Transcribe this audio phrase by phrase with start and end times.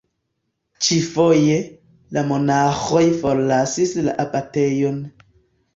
[0.85, 1.59] Ĉi-foje,
[2.17, 5.01] la monaĥoj forlasis la abatejon.